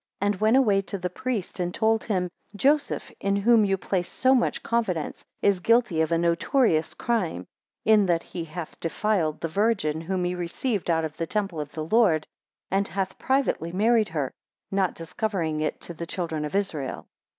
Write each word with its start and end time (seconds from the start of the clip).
4 0.19 0.25
And 0.27 0.35
went 0.41 0.57
away 0.57 0.81
to 0.81 0.97
the 0.97 1.11
priest, 1.11 1.59
and 1.59 1.71
told 1.71 2.05
him, 2.05 2.27
Joseph 2.55 3.11
in 3.19 3.35
whom 3.35 3.63
you 3.63 3.77
placed 3.77 4.13
so 4.15 4.33
much 4.33 4.63
confidence, 4.63 5.23
is 5.43 5.59
guilty 5.59 6.01
of 6.01 6.11
a 6.11 6.17
notorious 6.17 6.95
crime, 6.95 7.45
in 7.85 8.07
that 8.07 8.23
he 8.23 8.43
hath 8.45 8.79
defiled 8.79 9.39
the 9.41 9.47
Virgin 9.47 10.01
whom 10.01 10.23
he 10.23 10.33
received 10.33 10.89
out 10.89 11.05
of 11.05 11.17
the 11.17 11.27
temple 11.27 11.59
of 11.59 11.73
the 11.73 11.85
Lord, 11.85 12.25
and 12.71 12.87
hath 12.87 13.19
privately 13.19 13.71
married 13.71 14.09
her, 14.09 14.31
not 14.71 14.95
discovering 14.95 15.59
it 15.61 15.79
to 15.81 15.93
the 15.93 16.07
children 16.07 16.45
of 16.45 16.55
Israel. 16.55 17.05